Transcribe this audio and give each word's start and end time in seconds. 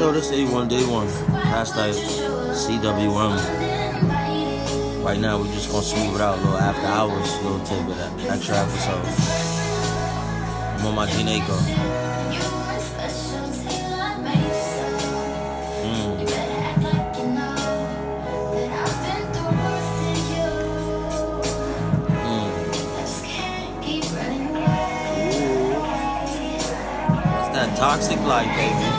Yo, 0.00 0.10
this 0.12 0.30
A1 0.30 0.66
Day 0.70 0.82
1. 0.86 1.08
Hashtag 1.52 1.92
CWM. 2.56 3.36
Right 5.04 5.20
now, 5.20 5.36
we're 5.38 5.52
just 5.52 5.70
gonna 5.70 5.84
smooth 5.84 6.14
it 6.14 6.22
out 6.22 6.38
a 6.38 6.40
little 6.40 6.56
after 6.56 6.86
hours, 6.86 7.30
a 7.34 7.42
little 7.42 7.60
tidbit, 7.66 7.98
extra 8.30 8.56
episode. 8.56 9.04
I'm 10.78 10.86
on 10.86 10.94
my 10.94 11.06
Gineco. 11.06 11.54
Mm. 15.84 16.24
Mm. 22.24 22.50
What's 27.36 27.50
that 27.54 27.76
toxic 27.76 28.18
like, 28.20 28.48
baby? 28.56 28.89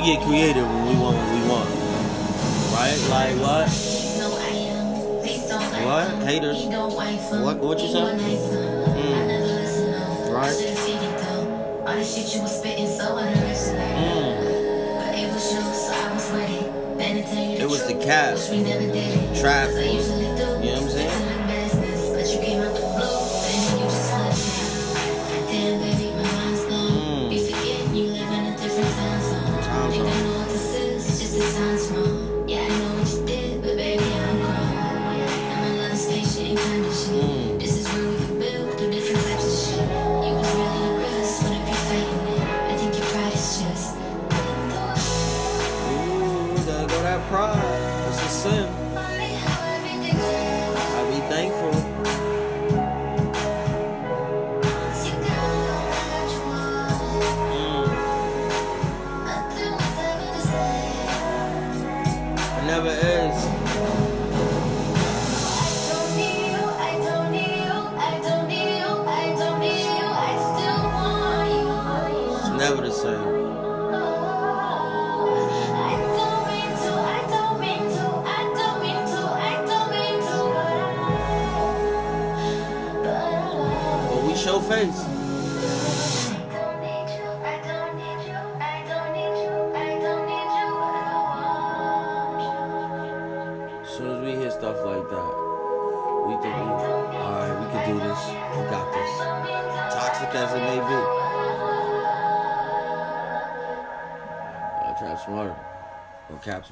We 0.00 0.06
get 0.06 0.22
creative 0.22 0.66
when 0.66 0.88
we 0.88 0.94
want 0.96 1.18
what 1.18 1.28
we 1.30 1.40
want. 1.46 1.68
Right? 2.72 2.96
Like 3.10 3.36
what? 3.36 3.68
What? 5.84 6.08
Haters. 6.24 6.64
What 6.64 7.58
what 7.58 7.78
you 7.80 7.88
say? 7.88 8.00
Mm. 8.96 10.32
Right? 10.32 10.56
Mm. 13.90 15.12
It 17.60 17.68
was 17.68 17.86
the 17.86 17.94
it. 18.02 18.48
Trap. 19.38 19.68
You 19.68 19.74
know 19.76 19.82
what 20.72 20.82
I'm 20.82 20.88
saying? 20.88 21.29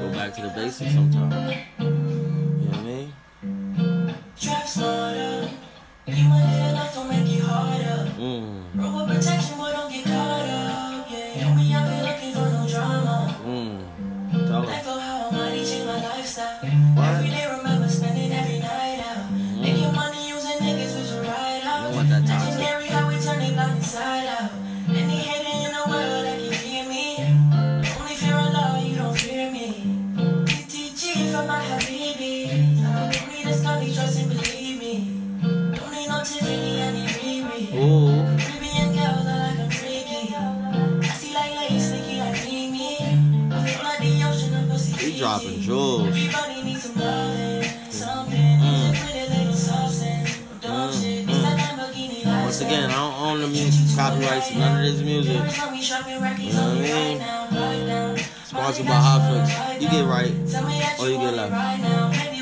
Go 0.00 0.12
back 0.12 0.34
to 0.34 0.42
the 0.42 0.48
basics 0.54 0.92
sometimes. 0.92 1.56
You 1.78 1.84
know 1.84 2.66
what 2.66 2.78
I 2.78 2.82
mean? 2.82 3.12
Trap 4.40 4.66
smarter. 4.66 5.50
You 6.06 6.28
want 6.28 6.44
it 6.52 6.70
enough, 6.70 6.94
don't 6.94 7.08
make 7.08 7.28
it 7.30 7.40
harder. 7.42 8.10
Mm, 8.18 8.62
Roll 8.74 9.06
with 9.06 9.16
protection, 9.16 9.56
boy, 9.56 9.72
don't 9.72 9.90
get 9.90 10.04
caught 10.04 10.23
that 45.42 45.50
Lamborghini 51.58 52.22
mm, 52.22 52.22
mm, 52.22 52.24
mm. 52.24 52.42
Once 52.42 52.60
again, 52.60 52.90
I 52.90 52.94
don't 52.94 53.20
own 53.20 53.40
the 53.40 53.48
music 53.48 53.96
copyrights 53.96 54.48
to 54.48 54.58
none 54.58 54.84
of 54.84 54.92
this 54.92 55.02
music. 55.02 55.36
Every 55.36 55.50
time 55.50 55.72
we 55.72 55.82
shopping, 55.82 56.20
records 56.20 56.44
You 56.44 56.52
know 56.52 56.68
what 56.68 56.78
I 56.78 56.82
mean? 56.82 57.18
now, 57.18 57.48
right 57.50 57.86
now. 57.86 58.16
Sponsored 58.44 58.86
by 58.86 59.00
Money 59.00 59.32
you 59.32 59.46
Fix. 59.46 59.58
right 59.58 59.82
You 59.82 59.88
get 59.88 60.04
right. 60.04 61.00
Or 61.00 61.08
you 61.08 61.18
get 61.18 61.34
left. 61.34 62.33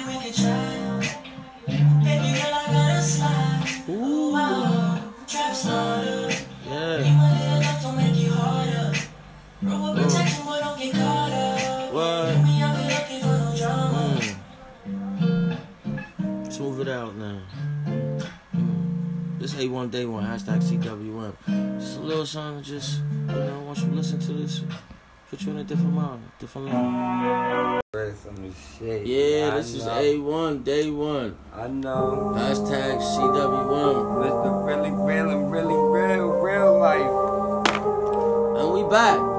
This 19.43 19.55
A1 19.55 19.91
Day 19.91 20.05
1, 20.05 20.23
hashtag 20.23 20.63
CWM. 20.63 21.35
Just 21.81 21.99
a 21.99 22.01
little 22.01 22.25
something, 22.25 22.63
just, 22.63 23.01
you 23.29 23.35
know, 23.35 23.65
once 23.67 23.83
you 23.83 23.89
listen 23.89 24.21
to 24.21 24.33
this, 24.35 24.63
put 25.29 25.43
you 25.43 25.51
in 25.51 25.59
a 25.59 25.65
different 25.65 25.95
mind, 25.95 26.23
different 26.39 26.69
line. 26.69 27.81
Shit. 28.79 29.05
Yeah, 29.05 29.51
I 29.53 29.57
this 29.57 29.75
is. 29.75 29.83
A1 29.83 30.63
Day 30.63 30.89
1, 30.91 31.37
I 31.57 31.67
know. 31.67 32.33
hashtag 32.37 33.03
CWM. 33.03 34.23
Mr. 34.23 34.65
Really, 34.65 34.93
really, 34.93 35.35
really, 35.35 35.75
real, 35.75 36.29
real 36.39 36.79
life. 36.79 38.63
And 38.63 38.73
we 38.73 38.89
back. 38.89 39.32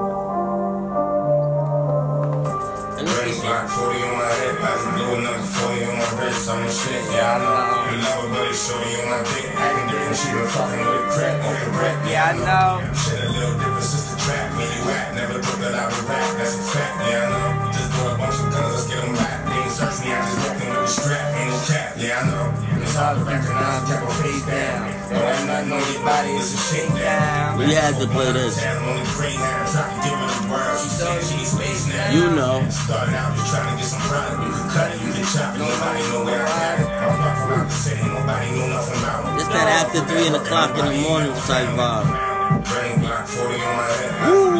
On 6.48 6.58
my 6.58 6.64
wrist, 6.64 6.80
I'm 6.84 6.90
a 6.90 6.92
shit, 6.92 7.04
yeah, 7.12 7.34
I 7.34 7.38
know. 7.40 7.90
You 7.90 7.96
love 8.02 8.24
a 8.24 8.28
buddy, 8.28 8.54
shorty 8.54 8.90
on 9.00 9.06
my 9.08 9.20
dick, 9.24 9.48
acting 9.54 9.86
different, 9.88 10.16
she 10.16 10.28
been 10.32 10.48
fucking 10.48 10.80
with 10.80 11.00
a 11.00 11.12
crack 11.12 11.36
on 11.44 11.54
your 11.56 11.72
breath, 11.72 11.98
Yeah, 12.08 12.24
I 12.24 12.32
know. 12.36 12.94
Shit 12.94 13.20
a 13.20 13.28
little 13.32 13.54
different 13.54 13.84
since 13.84 14.04
the 14.12 14.16
trap, 14.20 14.52
where 14.56 14.68
you 14.68 14.82
at, 14.90 15.14
never 15.14 15.38
thought 15.40 15.60
that 15.60 15.74
I 15.74 15.84
would 15.88 16.04
rap, 16.08 16.36
that's 16.36 16.54
a 16.54 16.62
fact, 16.74 16.94
yeah, 17.08 17.24
I 17.24 17.32
know. 17.32 17.72
Just 17.72 17.90
bought 17.96 18.14
a 18.14 18.18
bunch 18.18 18.36
of 18.40 18.48
guns, 18.52 18.72
let's 18.74 18.86
get 18.88 19.00
them 19.00 19.14
back, 19.14 19.38
they 19.48 19.58
ain't 19.62 19.72
search 19.72 19.96
me, 20.04 20.12
I 20.12 20.20
just 20.20 20.38
reckon 20.48 20.68
with 20.68 20.84
the 20.84 20.88
strap, 20.88 21.26
ain't 21.34 21.50
no 21.50 21.58
cap, 21.64 21.88
yeah, 21.96 22.20
I 22.20 22.22
know. 22.28 22.46
It's 22.82 22.96
hard 22.96 23.18
to 23.18 23.24
recognize, 23.24 23.80
kept 23.88 24.04
a 24.04 24.10
face 24.20 24.44
down. 24.46 24.93
We 27.58 27.74
had 27.74 27.98
to 28.00 28.06
play 28.08 28.32
this. 28.32 28.56
You 32.14 32.30
know. 32.30 32.60
It's 32.64 32.86
that 39.48 39.68
after 39.68 40.00
3 40.00 40.28
o'clock 40.28 40.78
in 40.78 40.86
the 40.86 40.92
morning 41.02 41.34
type 41.34 41.68
vibe. 41.76 42.08
Woo! 44.30 44.53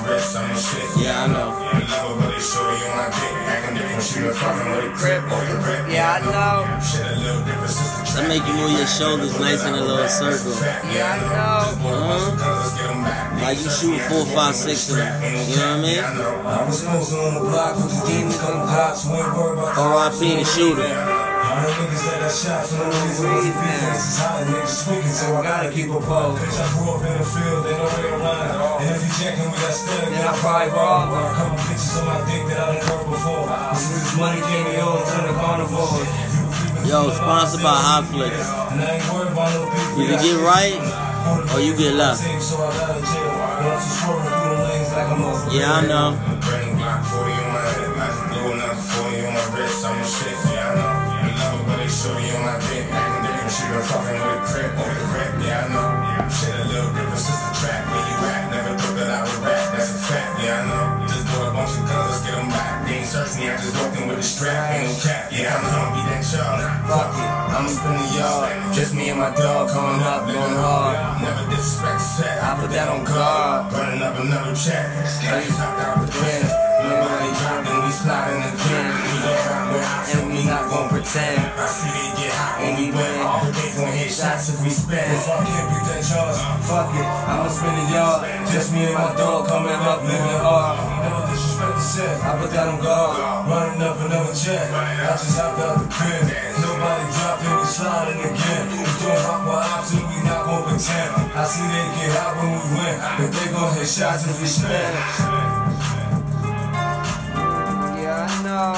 My 0.00 0.08
wrist. 0.08 0.36
I'm 0.36 0.48
the 0.48 0.56
shit. 0.56 1.04
Yeah, 1.04 1.24
I 1.24 1.26
know. 1.26 1.48
You 1.76 1.86
love 1.88 2.18
but 2.20 2.30
they 2.32 2.40
show 2.40 2.64
you 2.72 2.88
my 2.96 3.08
dick. 3.12 3.34
Acting 3.48 3.76
different, 3.76 4.02
she 4.02 4.20
been 4.20 4.34
fucking 4.34 4.70
with 4.72 4.88
a 4.88 4.94
crib. 4.96 5.24
Off 5.28 5.44
the 5.48 5.56
rip. 5.66 5.92
Yeah, 5.92 6.16
I 6.16 6.24
know. 6.24 6.80
Shit 6.80 7.06
a 7.06 7.16
little 7.20 7.44
different 7.44 7.70
since 7.70 8.12
the 8.12 8.22
That 8.22 8.28
make 8.28 8.44
you 8.46 8.54
move 8.54 8.72
your 8.72 8.86
shoulders 8.86 9.38
nice 9.38 9.64
in 9.64 9.74
a 9.74 9.80
little 9.80 10.08
circle. 10.08 10.52
Yeah, 10.92 11.12
I 11.12 11.20
know. 11.20 11.88
Uh-huh. 11.88 13.40
Like 13.42 13.58
you 13.58 13.70
shoot 13.70 14.00
four, 14.08 14.24
five, 14.26 14.54
six 14.54 14.90
of 14.90 14.96
them. 14.96 15.22
You 15.22 15.56
know 15.56 15.76
what 15.76 15.78
I 15.78 15.82
mean? 15.82 15.98
I 15.98 16.64
was 16.66 16.84
posting 16.84 17.18
on 17.18 17.34
the 17.34 17.40
block 17.40 17.76
with 17.76 17.90
the 17.90 18.06
demons 18.06 18.38
on 18.40 18.60
the 18.60 18.66
cops. 18.72 19.06
We 19.06 19.18
ain't 19.18 19.34
worried 19.34 19.58
about 19.58 19.78
R.I.P. 19.78 20.36
the 20.36 20.44
shooter. 20.44 21.21
Niggas 21.72 22.04
that 22.04 22.20
I 22.20 22.28
shot 22.28 22.62
for 22.68 22.76
no 22.76 22.92
reason 22.92 23.32
was 23.32 23.44
defense 23.48 24.04
is 24.04 24.18
hot 24.20 24.44
niggas 24.44 24.84
tweaking, 24.84 25.08
so 25.08 25.26
I 25.36 25.42
gotta 25.42 25.70
keep 25.72 25.88
a 25.88 26.00
pole. 26.00 26.36
Bitch, 26.36 26.58
I 26.60 26.66
grew 26.76 26.92
up 26.92 27.00
in 27.00 27.14
the 27.16 27.24
field, 27.24 27.64
they 27.64 27.74
know 27.76 27.88
where 27.88 28.12
to 28.12 28.18
run. 28.20 28.82
And 28.82 28.88
if 28.92 29.00
you 29.00 29.10
checking 29.16 29.48
with 29.48 29.62
that 29.64 29.72
stud, 29.72 30.12
Then 30.12 30.20
I 30.20 30.32
probably 30.36 30.68
her. 30.68 30.76
A 30.76 31.32
couple 31.32 31.58
bitches 31.64 31.96
on 31.96 32.04
my 32.08 32.18
dick 32.28 32.42
that 32.52 32.58
I 32.60 32.76
done 32.76 32.84
curved 32.84 33.08
before. 33.08 33.48
This 33.72 33.84
is 33.88 33.94
this 34.04 34.12
money 34.20 34.40
came 34.44 34.68
to 34.68 35.18
the 35.24 35.34
carnivore. 35.40 36.04
Yo, 36.84 37.08
sponsored 37.14 37.62
by 37.62 37.72
Hot 37.72 38.04
Flicks. 38.10 38.36
I 38.36 39.00
ain't 39.00 39.06
worried 39.08 39.32
about. 39.32 39.54
You 39.96 40.12
can 40.12 40.20
get 40.20 40.36
right 40.44 40.76
or 41.54 41.60
you 41.60 41.76
get 41.76 41.94
left. 41.94 42.20
So 42.42 42.58
I 42.58 42.68
got 42.76 42.92
yeah, 60.42 60.58
I 60.58 60.66
know. 60.66 61.06
Just 61.06 61.26
bought 61.30 61.48
a 61.48 61.52
bunch 61.54 61.78
of 61.78 61.86
let's 61.86 62.22
get 62.26 62.34
them 62.34 62.48
back. 62.50 62.86
They 62.86 63.02
ain't 63.02 63.06
search 63.06 63.38
me, 63.38 63.48
I 63.48 63.56
just 63.56 63.74
walked 63.78 63.96
in 63.98 64.08
with 64.08 64.18
a 64.18 64.26
strap. 64.26 64.74
Ain't 64.74 64.90
no 64.90 64.94
cap, 64.98 65.30
yeah, 65.30 65.54
I'm 65.54 65.62
gonna 65.62 65.94
be 65.94 66.02
that 66.10 66.22
y'all. 66.34 66.58
Fuck 66.90 67.14
it, 67.14 67.30
I'm 67.54 67.66
up 67.66 67.84
in 67.86 67.94
the 68.02 68.08
yard. 68.18 68.74
Just 68.74 68.92
me 68.94 69.08
and 69.10 69.18
my 69.18 69.30
dog 69.34 69.70
coming 69.70 70.02
up, 70.02 70.26
going 70.26 70.56
hard. 70.58 71.22
Never 71.22 71.44
disrespect 71.50 72.00
set, 72.02 72.42
I 72.42 72.58
put 72.58 72.70
that 72.74 72.88
on 72.90 73.04
guard. 73.04 73.72
Running 73.72 74.02
up 74.02 74.18
another 74.18 74.54
check, 74.54 74.86
straight 75.06 75.48
hopped 75.54 75.80
out 75.80 76.02
the 76.02 76.10
crib. 76.10 76.44
Nobody 76.82 77.30
dropped 77.38 77.68
and 77.70 77.80
we 77.86 77.90
sliding 77.94 78.42
again. 78.42 78.86
We 79.06 79.16
don't 79.22 79.42
and 80.12 80.28
we 80.34 80.44
not 80.44 80.68
gon' 80.68 80.88
pretend. 80.88 81.38
I 81.56 81.66
see 81.66 81.88
they 81.88 82.10
get 82.18 82.32
hot 82.34 82.60
when 82.60 82.74
we 82.76 82.90
win. 82.90 83.20
All 83.22 83.44
the 83.44 83.52
days 83.52 83.78
gon' 83.78 83.92
hit 83.92 84.10
shots 84.10 84.50
if 84.50 84.60
we 84.62 84.70
spend. 84.70 85.06
Fuck 85.22 85.46
that 85.46 86.02
charge. 86.02 86.51
Fuck 86.72 86.88
it, 86.96 87.04
I'ma 87.04 87.52
spin 87.52 87.68
the 87.68 87.84
yard. 87.92 88.24
Just 88.48 88.72
me 88.72 88.88
and 88.88 88.94
my 88.94 89.12
dog 89.12 89.44
coming 89.46 89.76
up, 89.76 90.00
living 90.08 90.40
hard. 90.40 90.80
Never 91.04 91.28
disrespect 91.28 91.76
the 91.76 91.84
set, 91.84 92.16
I 92.24 92.40
put 92.40 92.48
that 92.48 92.66
on 92.66 92.80
guard. 92.80 93.44
Running 93.44 93.82
up 93.84 94.00
another 94.00 94.32
check, 94.32 94.72
I 94.72 95.12
just 95.12 95.36
hopped 95.36 95.60
out 95.60 95.84
the 95.84 95.88
crib. 95.92 96.32
Nobody 96.64 97.04
dropped 97.12 97.44
and 97.44 97.60
we 97.60 97.66
sliding 97.68 98.24
again. 98.24 98.72
We 98.72 98.88
don't 98.88 99.20
rock 99.20 99.44
with 99.44 99.68
ops 99.68 99.92
and 99.92 100.00
we 100.00 100.16
not 100.24 100.48
gon' 100.48 100.64
pretend. 100.64 101.12
I 101.36 101.44
see 101.44 101.60
they 101.60 101.84
get 101.92 102.16
hot 102.16 102.40
when 102.40 102.56
we 102.56 102.64
win, 102.72 102.96
but 103.20 103.28
they 103.36 103.52
gon' 103.52 103.76
hit 103.76 103.84
shots 103.92 104.24
if 104.24 104.40
we 104.40 104.48
spend. 104.48 104.96
Yeah, 108.00 108.24
I 108.24 108.40
know. 108.48 108.72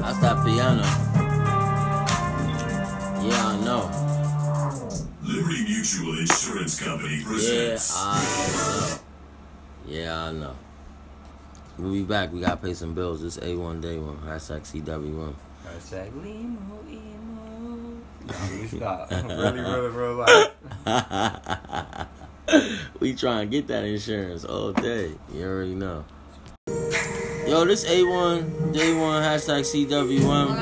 That's 0.00 0.16
that 0.24 0.40
piano. 0.48 1.09
Mutual 6.10 6.18
Insurance 6.18 6.80
Company 6.80 7.22
Yeah. 7.38 7.78
I 7.96 8.24
know. 8.54 8.98
Yeah, 9.86 10.24
I 10.24 10.32
know. 10.32 10.56
We'll 11.78 11.92
be 11.92 12.02
back. 12.02 12.32
We 12.32 12.40
gotta 12.40 12.56
pay 12.56 12.74
some 12.74 12.94
bills. 12.94 13.22
This 13.22 13.38
A1 13.38 13.80
Day 13.80 13.98
1. 13.98 14.18
Hashtag 14.18 14.62
CW1. 14.62 15.34
I 15.66 15.78
said, 15.78 16.12
Limo, 16.16 16.80
emo. 16.88 17.96
You 18.52 18.68
stop. 18.76 19.10
really, 19.10 19.60
really, 19.60 19.88
real 19.88 20.14
life. 20.16 22.08
we 23.00 23.14
try 23.14 23.42
and 23.42 23.50
get 23.50 23.66
that 23.68 23.84
insurance 23.84 24.44
all 24.44 24.72
day. 24.72 25.12
You 25.32 25.44
already 25.44 25.74
know. 25.74 26.04
Yo, 27.46 27.64
this 27.64 27.84
A1 27.88 28.72
Day 28.72 28.92
1. 28.94 29.22
Hashtag 29.22 29.62
CW1. 29.62 30.58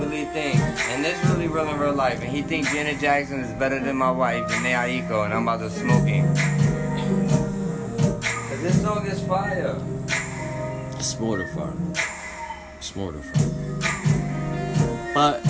Really 0.00 0.24
think, 0.26 0.56
and 0.90 1.04
this 1.04 1.18
really 1.48 1.64
real 1.64 1.74
in 1.74 1.80
real 1.80 1.94
life, 1.94 2.22
and 2.22 2.30
he 2.30 2.42
thinks 2.42 2.72
Janet 2.72 2.98
Jackson 2.98 3.40
is 3.40 3.52
better 3.58 3.78
than 3.78 3.96
my 3.96 4.10
wife 4.10 4.44
and 4.50 4.64
Aiko, 4.64 5.24
and 5.24 5.34
I'm 5.34 5.46
about 5.46 5.60
to 5.60 5.70
smoke 5.70 6.06
him. 6.06 6.26
Cause 8.20 8.62
this 8.62 8.82
song 8.82 9.06
is 9.06 9.20
fire. 9.22 9.76
It's 10.98 11.18
more 11.20 11.38
than 11.38 11.54
fun. 11.54 11.94
It's 12.78 12.96
more 12.96 13.12
than 13.12 13.22
fun. 13.22 13.76
But 15.14 15.44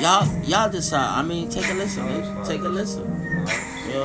y'all, 0.00 0.26
y'all 0.44 0.70
decide. 0.70 1.18
I 1.18 1.22
mean, 1.22 1.48
take 1.48 1.68
a 1.68 1.74
listen. 1.74 2.04
man. 2.04 2.44
Take 2.44 2.62
a 2.62 2.68
listen. 2.68 3.04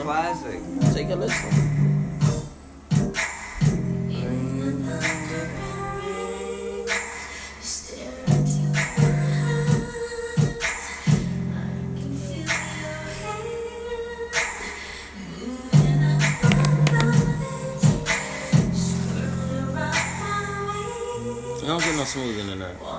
Classic. 0.01 0.59
Take 0.93 1.09
a 1.09 1.15
listen. 1.15 1.76
Smoother 22.17 22.43
than 22.45 22.59
that. 22.59 22.96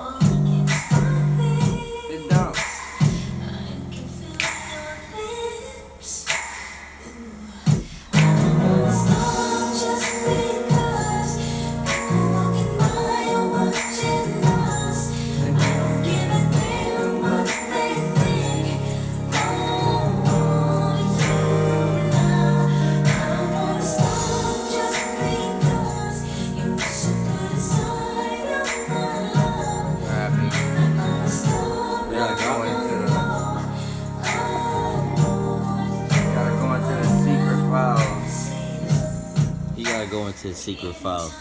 Secret 40.69 40.97
file. 40.97 41.33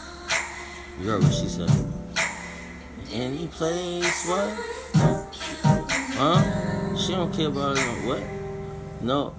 You 0.99 1.11
heard 1.11 1.23
what 1.23 1.35
she 1.35 1.49
said. 1.49 1.71
Any 3.13 3.47
place, 3.49 4.27
what? 4.27 4.57
Huh? 6.17 6.97
She 6.97 7.13
don't 7.13 7.31
care 7.31 7.49
about 7.49 7.77
it. 7.77 8.07
What? 8.07 8.23
No. 9.03 9.35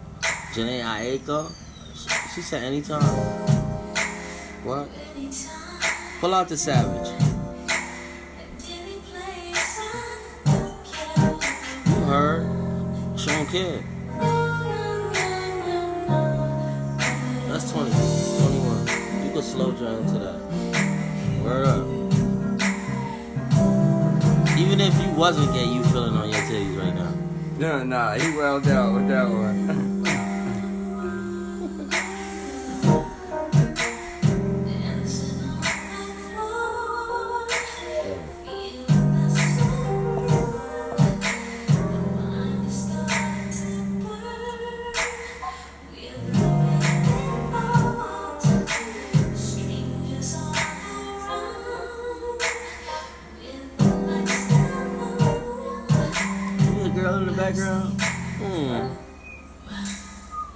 Jhené 0.53 0.83
Aiko? 0.83 1.51
She- 2.35 2.41
said 2.43 2.65
anytime. 2.65 3.01
What? 4.63 4.87
Pull 6.19 6.35
out 6.35 6.49
the 6.49 6.55
savage. 6.55 7.09
You 11.87 12.01
heard? 12.05 12.45
She 13.17 13.25
don't 13.31 13.49
care. 13.49 13.81
That's 17.49 17.71
20, 17.71 17.89
21. 17.89 17.98
Slow 19.41 19.71
down 19.71 19.99
into 19.99 20.19
that. 20.19 20.37
Word 21.41 21.65
up. 21.65 21.87
Even 24.59 24.81
if 24.81 24.93
you 25.01 25.09
wasn't 25.11 25.53
gay, 25.53 25.63
you 25.63 25.81
feeling 25.85 26.13
on 26.17 26.29
your 26.29 26.39
titties 26.41 26.77
right 26.77 26.93
now. 26.93 27.13
No, 27.57 27.83
nah, 27.83 28.13
he 28.15 28.35
well 28.35 28.59
dealt 28.59 28.95
with 28.95 29.07
that 29.07 29.29
one. 29.29 29.95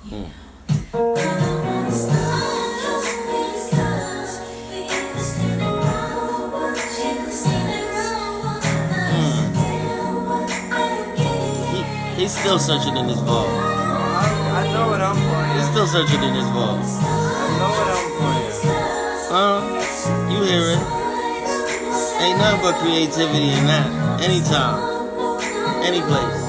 He, 0.04 0.18
he's 12.20 12.38
still 12.38 12.60
searching 12.60 12.98
in 12.98 13.08
his 13.08 13.20
vault. 13.22 13.48
I, 13.48 14.68
I 14.68 14.74
know 14.74 14.90
what 14.90 15.00
I'm 15.00 15.16
He's 15.56 15.70
still 15.70 15.88
searching 15.88 16.22
in 16.22 16.34
his 16.34 16.48
vault. 16.50 16.80
I 16.80 17.48
know 17.60 17.72
what 17.72 17.88
I'm 17.88 18.12
playing. 18.20 18.52
Huh? 19.32 19.64
You 20.30 20.44
hear 20.44 20.72
it? 20.72 20.84
Ain't 22.22 22.38
nothing 22.40 22.62
but 22.62 22.76
creativity 22.82 23.52
in 23.52 23.66
that. 23.68 24.22
Anytime. 24.22 24.80
Any 25.82 26.02
place. 26.02 26.43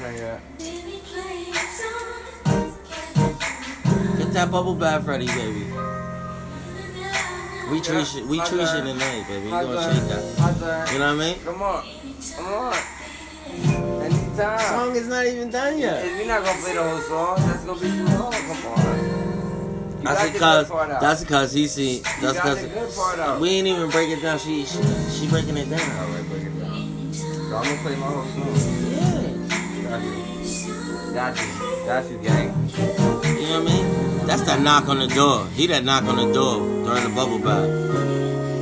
Yet? 0.00 0.40
Get 4.18 4.32
that 4.32 4.50
bubble 4.50 4.74
bath 4.74 5.04
ready, 5.06 5.26
baby. 5.26 5.66
We 7.70 7.80
treat 7.80 8.06
shit, 8.06 8.26
we 8.26 8.38
treat 8.40 8.60
you 8.60 8.66
tonight, 8.66 9.24
baby. 9.28 9.44
You 9.46 9.50
gonna 9.50 9.94
shake 9.94 10.08
that. 10.08 10.92
You 10.92 10.98
know 10.98 11.14
what 11.16 11.24
I 11.24 11.28
mean? 11.32 11.38
Come 11.44 11.62
on. 11.62 11.84
Come 12.36 12.46
on. 12.46 12.74
Anytime. 14.02 14.58
Song 14.60 14.96
is 14.96 15.08
not 15.08 15.26
even 15.26 15.50
done 15.50 15.78
yet. 15.78 16.04
If 16.04 16.18
you're 16.18 16.26
not 16.26 16.44
gonna 16.44 16.60
play 16.60 16.74
the 16.74 16.82
whole 16.82 17.00
song, 17.00 17.36
that's 17.48 17.64
gonna 17.64 17.80
be 17.80 17.88
too 17.88 18.04
long. 18.18 18.32
Come 18.32 18.66
on. 18.66 18.78
You 20.02 20.08
That's 20.08 20.24
the 20.26 20.32
because 20.32 20.66
good 20.66 20.72
part 20.72 20.90
out. 20.90 21.00
that's 21.00 21.20
because 21.22 21.52
he 21.52 21.66
see 21.68 21.96
you 21.98 22.02
that's 22.02 22.22
the 22.22 22.32
because 22.32 22.60
good 22.66 22.94
part 22.96 23.18
out. 23.20 23.40
we 23.40 23.50
ain't 23.50 23.68
even 23.68 23.88
break 23.90 24.08
it 24.10 24.20
down. 24.20 24.38
She 24.38 24.64
she, 24.64 24.82
she 25.10 25.28
breaking 25.28 25.56
it 25.56 25.70
down. 25.70 25.78
Break 26.28 26.42
it 26.42 26.60
down. 26.60 27.12
So 27.14 27.56
I'm 27.56 27.62
gonna 27.62 27.76
play 27.82 27.96
my 27.96 28.06
whole 28.06 28.24
song. 28.24 28.91
Got 31.14 31.36
you. 31.36 31.44
Got 31.84 32.10
you. 32.10 32.18
Gang. 32.18 32.68
You 32.70 32.86
know 32.86 33.60
what 33.60 33.70
I 33.70 33.82
mean? 33.82 34.26
That's 34.26 34.42
that 34.42 34.62
knock 34.62 34.88
on 34.88 34.98
the 34.98 35.08
door. 35.08 35.46
He 35.48 35.66
that 35.66 35.84
knock 35.84 36.04
on 36.04 36.16
the 36.16 36.32
door 36.32 36.60
during 36.84 37.04
the 37.04 37.10
bubble 37.14 37.38
bath 37.38 37.68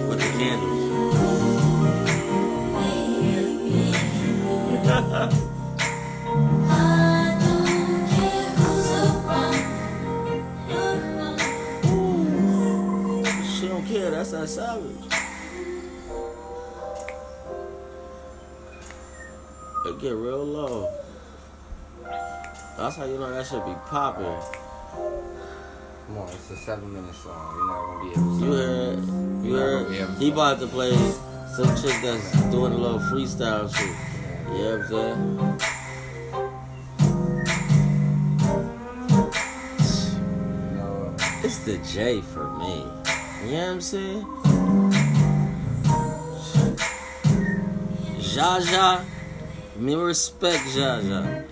with 0.08 0.18
the 0.18 0.26
candles. 0.36 0.80
She 13.60 13.68
don't 13.68 13.86
care. 13.86 14.10
That's 14.10 14.32
that 14.32 14.48
savage. 14.48 14.96
It 19.86 19.98
get 20.00 20.14
real 20.14 20.44
low. 20.44 20.99
That's 22.80 22.96
how 22.96 23.04
you 23.04 23.18
know 23.18 23.30
that 23.30 23.46
should 23.46 23.62
be 23.66 23.74
popping. 23.90 24.24
Come 24.24 26.16
on, 26.16 26.28
it's 26.28 26.50
a 26.50 26.56
seven 26.56 26.90
minute 26.90 27.14
song. 27.14 27.54
You're 27.54 27.66
not 27.66 27.84
gonna 27.84 28.00
be 28.02 28.10
able 28.18 28.38
to. 28.38 28.44
You 28.46 28.52
heard, 28.52 28.98
you 29.44 29.52
heard, 29.52 30.16
he 30.18 30.30
about 30.30 30.60
to 30.60 30.66
play 30.66 30.96
some 31.54 31.76
chick 31.76 31.94
that's 32.02 32.32
doing 32.50 32.72
a 32.72 32.78
little 32.78 32.98
freestyle 32.98 33.68
shit. 33.68 33.94
You 34.48 34.62
know 34.64 34.78
what 34.78 34.88
I'm 34.88 35.60
saying? 35.60 35.80
It's 41.44 41.58
the 41.66 41.76
J 41.92 42.22
for 42.22 42.48
me. 42.48 42.86
You 43.44 43.52
know 43.52 43.60
what 43.60 43.72
I'm 43.72 43.80
saying? 43.82 44.24
Jaja, 48.20 49.04
me 49.76 49.94
respect 49.96 50.64
Jaja. 50.64 51.49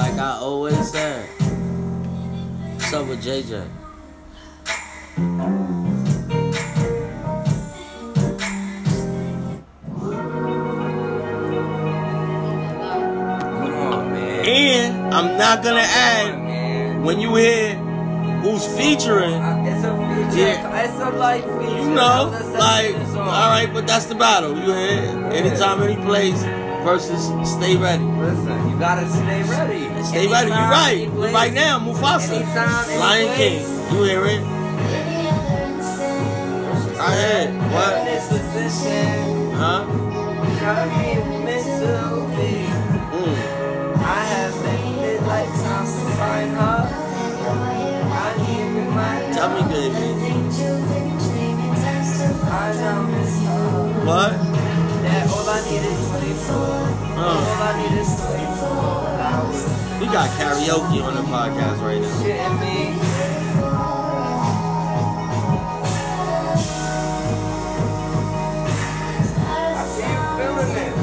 Like 0.00 0.18
I 0.18 0.38
always 0.38 0.90
said, 0.92 1.28
what's 2.78 2.90
up 2.94 3.06
with 3.06 3.22
JJ? 3.22 3.68
come 13.60 13.74
on. 13.74 14.16
And 14.16 15.14
I'm 15.14 15.36
not 15.38 15.62
gonna 15.62 15.80
on, 15.80 15.84
add 15.84 17.04
when 17.04 17.20
you 17.20 17.34
hear 17.36 17.74
who's 18.42 18.64
featuring. 18.78 19.34
Uh, 19.34 19.64
It's 19.66 19.84
a 19.84 19.92
feature. 19.92 20.46
Yeah. 20.46 20.84
It's 20.84 20.94
a 21.00 21.10
light 21.10 21.44
feature. 21.44 21.78
You 21.82 21.94
know, 21.94 22.30
like, 22.54 22.94
alright, 23.16 23.72
but 23.72 23.86
that's 23.86 24.06
the 24.06 24.14
battle. 24.14 24.56
You 24.56 24.72
hear? 24.72 25.30
Anytime, 25.32 25.82
any 25.82 25.96
place 26.04 26.42
versus 26.84 27.22
stay 27.48 27.76
ready. 27.76 28.02
Listen, 28.02 28.69
gotta 28.80 29.06
stay 29.08 29.42
ready. 29.42 30.02
Stay 30.02 30.26
ready. 30.26 30.48
You 30.48 30.54
Anytime, 30.56 30.70
right. 30.70 30.96
any 30.96 31.10
place, 31.10 31.34
Right 31.34 31.52
now, 31.52 31.78
Mufasa. 31.78 32.32
Anytime, 32.32 32.90
any 32.90 32.98
Lion. 32.98 33.36
King. 33.36 33.60
You 33.92 34.02
hear 34.04 34.24
it? 34.26 34.42
I 36.98 37.10
heard. 37.14 37.50
What? 37.72 37.94
Huh? 39.60 39.84
gotta 40.60 40.88
be 40.90 41.44
meant 41.44 41.64
to 41.80 41.92
be. 42.36 42.52
Mm. 43.16 43.36
I 43.96 44.24
have 44.32 44.54
many 44.64 45.18
lifetimes 45.26 45.92
to 45.94 46.04
find 46.16 46.50
her. 46.56 46.80
I 48.12 48.36
need 48.40 48.68
reminders. 48.80 49.36
Tell 49.36 49.50
me, 49.54 49.62
baby. 49.72 50.30
I 52.52 52.72
know 52.80 53.02
miss 53.06 53.34
her. 53.44 54.04
What? 54.04 54.32
That 55.02 55.24
all 55.30 55.48
I 55.48 55.60
need 55.70 55.84
is 55.84 56.00
24. 56.08 56.56
Uh, 56.56 57.22
All 57.22 57.62
I 57.62 57.72
need 57.80 57.94
is 58.00 58.09
24 58.09 58.09
hours. 58.09 58.09
we 58.09 58.09
got 60.12 60.28
karaoke 60.30 61.02
on 61.04 61.14
the 61.14 61.22
podcast 61.22 61.80
right 61.82 62.00
now. 62.00 62.08
Shitting 62.18 62.58
me. 62.60 62.98
I 69.46 69.86
see 69.86 70.10
you 70.10 70.22
feeling 70.36 70.74
it. 70.76 70.94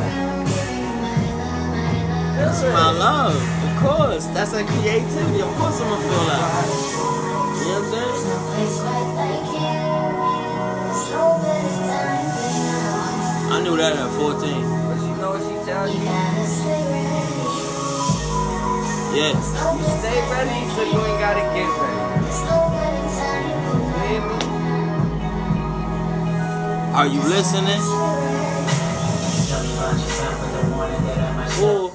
That's 2.36 2.62
my 2.64 2.92
love. 2.92 3.36
Of 3.64 3.74
course. 3.82 4.26
That's 4.28 4.52
a 4.52 4.66
creativity. 4.66 5.42
Of 5.42 5.56
course 5.56 5.80
I'm 5.80 5.88
gonna 5.88 6.04
feel 6.04 6.26
that. 6.28 6.68
You 7.58 7.68
know 7.68 7.80
what 7.80 7.96
I'm 7.96 8.12
saying? 8.12 8.48
I 13.50 13.62
knew 13.64 13.78
that 13.78 13.94
at 13.96 14.10
14. 14.12 14.38
But 14.38 15.00
you 15.02 15.16
know 15.16 15.32
what 15.32 15.42
she 15.42 15.56
tells 15.66 15.92
you? 15.96 17.37
Yeah. 19.18 19.30
You 19.30 19.34
stay 19.98 20.20
ready 20.30 20.60
so 20.76 20.82
you 20.84 21.00
ain't 21.04 21.20
gotta 21.20 21.42
get 21.58 21.70
ready. 21.82 21.98
You 23.74 23.98
hear 24.06 24.22
me? 24.22 24.38
Are 26.94 27.08
you 27.08 27.22
listening? 27.24 27.82
Ooh. 31.64 31.92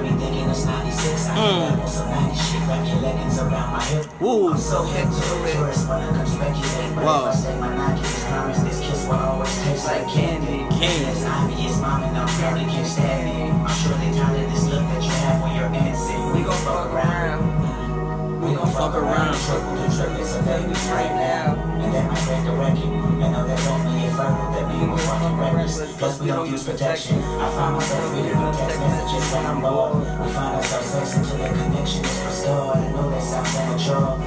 Got 0.00 0.12
me 0.12 0.18
thinking 0.24 0.48
it's 0.48 0.64
96. 0.64 1.28
I 1.28 1.34
Mm. 1.36 1.36
can 1.36 1.60
rap 1.60 1.80
on 1.80 1.88
some 1.88 2.10
90 2.10 2.36
shit, 2.36 2.60
wrap 2.68 2.86
your 2.88 3.00
leggings 3.00 3.38
around 3.38 3.72
my 3.72 3.82
hip. 3.84 4.06
Woo. 4.20 4.50
I'm 4.50 4.58
so 4.58 4.82
hip 4.84 5.08
to 5.08 5.44
it. 5.44 5.52
Tourists 5.56 5.86
wanna 5.86 6.08
come 6.08 6.26
speculate, 6.26 6.94
but 6.94 7.02
if 7.04 7.26
I 7.26 7.34
stay 7.34 7.56
my 7.60 7.74
Nike, 7.76 8.02
promise 8.28 8.58
this 8.60 8.80
kiss 8.80 9.06
will 9.06 9.16
always 9.16 9.54
taste 9.64 9.86
like 9.86 10.08
candy. 10.08 10.64
Candy. 10.78 11.04
It's 11.12 11.24
obvious, 11.24 11.76
mom, 11.80 12.02
and 12.04 12.16
I 12.16 12.24
probably 12.40 12.64
can't 12.64 12.86
stand 12.86 13.24
me. 13.28 13.50
I'm 13.50 13.68
sure 13.80 13.92
they 14.00 14.10
tired 14.18 14.40
of 14.44 14.50
this 14.52 14.64
look 14.72 14.84
that 14.88 15.02
you 15.02 15.10
have 15.10 15.42
when 15.42 15.52
you're 15.56 15.68
dancing. 15.68 16.32
We 16.32 16.40
gon' 16.48 16.56
fuck 16.64 16.86
around. 16.92 17.42
We 18.40 18.54
gon' 18.56 18.72
fuck 18.72 18.94
around, 18.94 19.34
triple 19.44 19.74
the 19.76 19.88
triple, 19.94 20.24
so 20.24 20.40
baby, 20.42 20.72
right 20.96 21.14
now. 21.14 21.46
And 21.82 21.92
that 21.94 22.04
might 22.08 22.24
break 22.24 22.42
the 22.48 22.52
record. 22.52 22.92
And 23.20 23.32
know 23.32 23.44
that 23.46 23.58
don't 23.68 23.84
mean 23.84 23.99
that 24.28 24.68
mean 24.68 24.90
we're 24.90 24.98
fucking 24.98 25.38
reckless. 25.38 25.96
Plus, 25.96 26.20
we 26.20 26.26
don't 26.28 26.50
use 26.50 26.64
protection. 26.64 27.18
I 27.22 27.50
find 27.54 27.74
myself 27.74 28.12
reading 28.12 28.38
the 28.38 28.52
text 28.52 28.78
messages 28.80 29.32
when 29.32 29.46
I'm 29.46 29.60
bored. 29.60 29.96
We 29.98 30.32
find 30.32 30.56
ourselves 30.56 30.86
sex 30.86 31.16
until 31.16 31.38
the 31.38 31.48
connection 31.48 32.04
is 32.04 32.22
restored. 32.24 32.76
I 32.76 32.90
know 32.92 33.10
that 33.10 33.22
sounds 33.22 33.54
immature, 33.56 34.18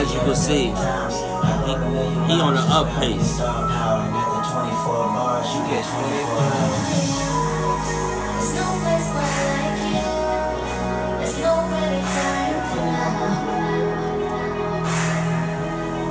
As 0.00 0.08
you 0.14 0.20
can 0.20 0.34
see, 0.34 0.64
he- 0.64 0.72
he 2.32 2.40
on 2.40 2.54
the 2.54 2.64
up 2.72 2.88
pace. 2.98 3.34
Star 3.36 3.68
power, 3.68 4.00
and 4.00 4.16
after 4.16 4.42
24 4.50 5.04
bars, 5.12 5.48
you 5.54 5.60
get 5.68 5.84
24 5.84 6.40
hours. 6.40 6.88
There's 8.40 8.52
no 8.56 8.66
place 8.80 9.08
quite 9.12 9.34
like 9.44 9.76
you. 9.92 10.08
There's 11.20 11.38
no 11.44 11.54
better 11.68 12.02
time 12.16 12.56
than 12.72 12.86
now. 12.96 13.28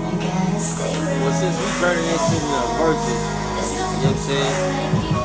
I 0.05 0.13
gotta 0.21 0.59
stay 0.71 0.93
real. 0.93 1.19
Well, 1.25 1.35
since 1.41 1.57
we 1.57 1.67
turning 1.81 2.07
this 2.13 2.25
into 2.35 2.57
a 2.57 2.77
versus, 2.77 3.21
There's 3.55 3.71
you 3.73 3.79
know 3.79 3.89
what 3.89 4.05
I'm 4.05 4.17
saying? 4.29 4.57
you. 5.01 5.17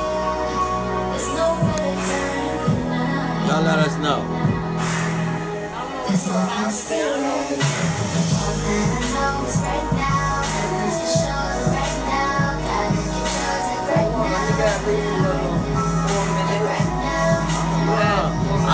There's 1.13 1.29
no 1.37 1.49
better 1.69 1.97
time 2.09 2.65
than 2.65 2.81
now. 2.89 3.47
Y'all 3.47 3.63
let 3.63 3.79
us 3.81 3.97
know. 3.99 4.21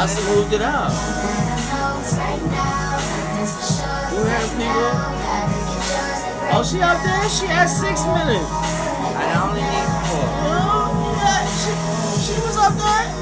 I 0.01 0.07
smoothed 0.07 0.53
it 0.55 0.63
out. 0.63 0.89
All 0.89 0.97
that 0.97 1.45
I 1.45 1.61
know 1.69 2.01
is 2.01 2.17
right 2.17 2.41
now. 2.49 2.97
Nothing's 2.97 3.53
for 3.53 3.69
sure 3.69 4.17
You 4.17 4.25
heard 4.25 4.49
people? 4.57 4.65
now. 4.65 5.13
Gotta 5.21 5.61
get 5.61 5.77
yours 5.93 6.25
right 6.25 6.57
Oh, 6.57 6.65
she 6.65 6.81
up 6.81 6.97
there? 7.05 7.29
She 7.29 7.45
had 7.45 7.69
six 7.69 8.01
minutes. 8.09 8.49
I 8.49 9.29
only 9.45 9.61
need 9.61 9.89
four. 10.09 10.25
Oh, 10.49 11.21
yeah, 11.21 11.45
she, 11.53 11.73
she 12.25 12.33
was 12.41 12.57
up 12.57 12.73
there. 12.81 13.13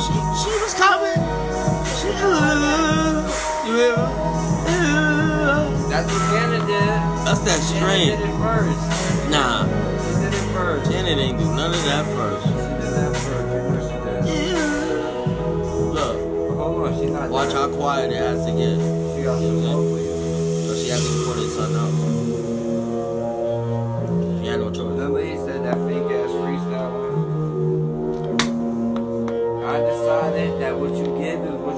She, 0.00 0.16
she 0.40 0.52
was 0.64 0.72
coming. 0.72 1.20
She, 2.00 2.08
uh, 2.16 3.28
you 3.68 3.72
hear 3.76 3.96
her? 4.00 4.08
That's 5.92 6.08
what 6.08 6.22
Jenna 6.32 6.60
did. 6.64 6.96
That's 7.28 7.40
that 7.44 7.60
strain. 7.60 8.16
did 8.16 8.20
it 8.24 8.32
first. 8.40 8.80
Nah, 9.28 9.68
She 10.00 10.12
did 10.24 10.32
it 10.32 10.46
first. 10.56 10.90
Janet 10.90 11.18
ain't 11.18 11.38
do 11.38 11.44
none 11.44 11.72
of 11.74 11.84
that 11.84 12.04
first. 12.16 12.48
How 17.56 17.68
quiet 17.68 18.12
it 18.12 18.18
has 18.18 18.44
to 18.44 18.52
get. 18.52 18.76
She 19.16 19.22
got 19.24 19.40
some 19.40 19.62
you. 19.64 19.96
So 20.66 20.76
she 20.76 20.88
has 20.90 21.00
to 21.00 21.08
put 21.24 21.38
it 21.40 21.48
something 21.56 21.80
else. 21.80 21.96
She 24.42 24.46
had 24.46 24.60
no 24.60 24.68
choice. 24.70 24.84
Said 25.46 25.64
that 25.64 25.78
fake 25.88 26.10
ass 26.12 26.30
freestyle? 26.36 26.92
I 29.64 29.78
decided 29.80 30.60
that 30.60 30.74
what 30.76 30.90
you 30.90 31.06
give 31.18 31.40
is 31.40 31.56
what 31.64 31.75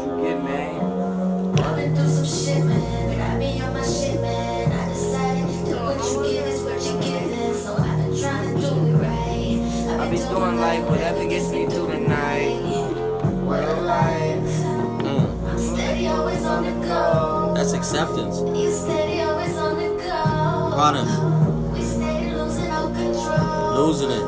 acceptance. 17.79 18.41
You 18.41 18.73
steady, 18.73 19.21
always 19.21 19.57
on 19.57 19.77
the 19.77 19.89
go. 20.03 20.75
Product. 20.75 21.73
We 21.73 21.81
steady 21.83 22.31
losing 22.35 22.71
all 22.73 22.91
control. 22.91 23.87
Losing 23.87 24.11
it. 24.11 24.25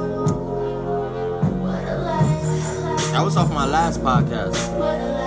What 1.58 1.84
a 1.88 1.96
life. 1.98 3.12
That 3.12 3.22
was 3.24 3.36
off 3.36 3.50
my 3.52 3.66
last 3.66 4.00
podcast. 4.02 5.19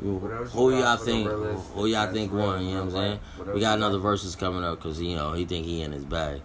Who 0.00 0.12
you 0.12 0.18
who 0.18 0.70
got 0.70 0.80
y'all 0.80 0.96
think? 0.96 1.28
Who 1.28 1.86
y'all 1.86 2.12
think 2.12 2.32
won? 2.32 2.64
You 2.64 2.74
know 2.74 2.84
what 2.84 2.84
I'm 2.84 2.90
saying? 2.90 3.20
We 3.54 3.60
got 3.60 3.76
another 3.76 3.98
verses 3.98 4.34
coming 4.34 4.64
up 4.64 4.78
because 4.78 5.00
you 5.00 5.14
know 5.14 5.32
he 5.32 5.44
think 5.44 5.66
he 5.66 5.82
in 5.82 5.92
his 5.92 6.04
bag. 6.04 6.40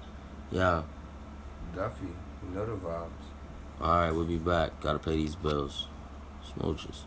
Yeah. 0.51 0.83
Duffy, 1.75 2.05
you 2.05 2.55
know 2.55 2.65
the 2.65 2.73
vibes. 2.73 3.09
All 3.81 3.97
right, 3.97 4.11
we'll 4.11 4.25
be 4.25 4.37
back. 4.37 4.79
Gotta 4.81 4.99
pay 4.99 5.15
these 5.15 5.35
bills. 5.35 5.87
Smooches. 6.57 7.03